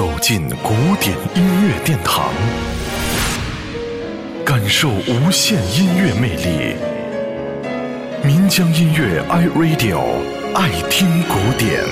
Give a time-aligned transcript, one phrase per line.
[0.00, 2.32] 走进古典音乐殿堂，
[4.46, 6.74] 感受无限音乐魅力。
[8.24, 10.00] 民江音乐 iRadio
[10.54, 11.84] 爱听古典。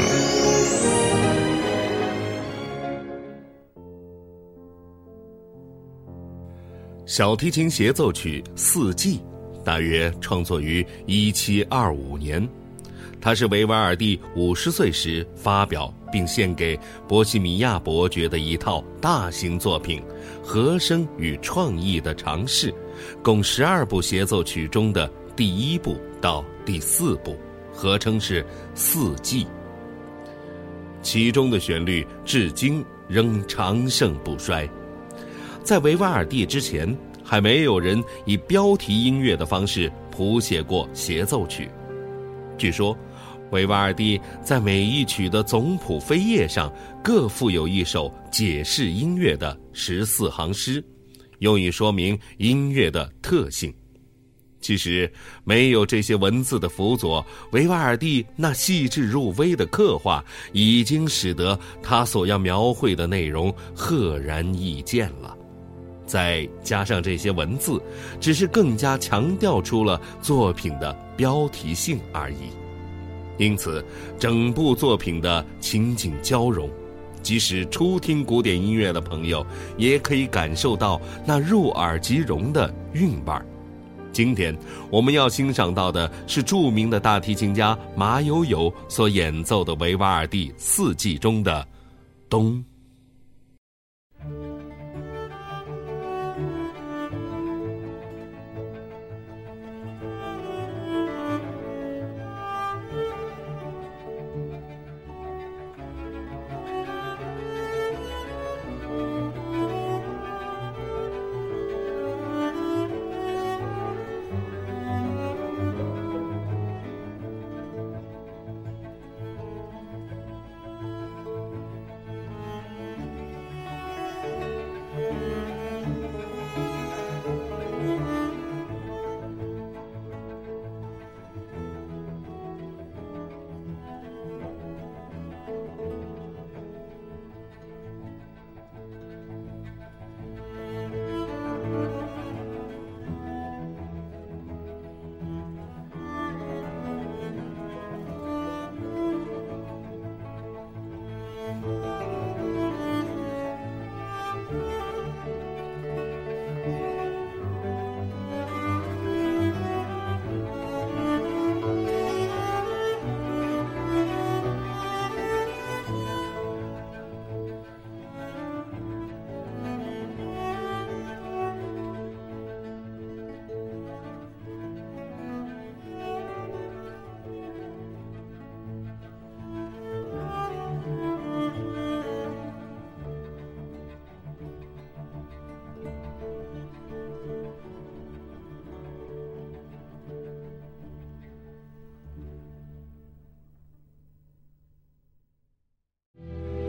[7.04, 9.20] 小提琴协奏曲《四季》，
[9.62, 12.48] 大约创作于一七二五年。
[13.20, 20.02] 它是维瓦尔第五十岁时发表并献给波西米亚伯爵的一套大型作品，
[20.42, 22.72] 和声与创意的尝试，
[23.22, 27.36] 共十二部协奏曲中的第一部到第四部，
[27.72, 28.42] 合称是
[28.74, 29.44] 《四季》。
[31.02, 34.68] 其中的旋律至今仍长盛不衰。
[35.62, 41.68] 在维瓦尔第之前，还没有人以标题音乐的方式谱写过协奏曲。
[42.58, 42.94] 据说。
[43.50, 46.70] 维瓦尔第在每一曲的总谱扉页上
[47.02, 50.84] 各附有一首解释音乐的十四行诗，
[51.38, 53.74] 用以说明音乐的特性。
[54.60, 55.10] 其实，
[55.44, 65.34] 没有这些文字的辅佐，维瓦尔第那细致入微的刻画已经使得他所要描绘的内容赫然易见了。
[66.08, 67.80] 再加上这些文字，
[68.18, 72.48] 只是更加强调出了作品的标题性而已。
[73.36, 73.84] 因此，
[74.18, 76.68] 整部作品的情景交融，
[77.22, 83.46] 即使初听古典音乐的朋友，也可以感受到那入耳即融的韵味儿。
[84.10, 84.56] 今天
[84.90, 91.60] 我们要欣赏到的是著名的大提琴家马友友所演奏的维瓦尔第四季中的
[92.28, 92.54] 《冬》。